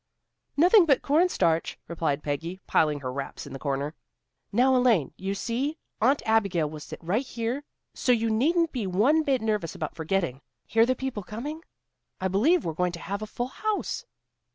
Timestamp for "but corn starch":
0.87-1.77